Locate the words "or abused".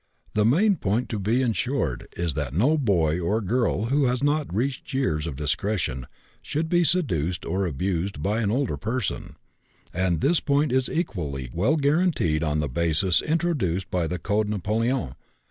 7.45-8.23